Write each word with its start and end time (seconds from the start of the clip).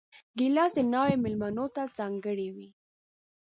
ګیلاس 0.37 0.71
د 0.75 0.79
ناوې 0.91 1.15
مېلمنو 1.23 1.65
ته 1.75 1.81
ځانګړی 1.97 2.47
وي. 2.55 2.69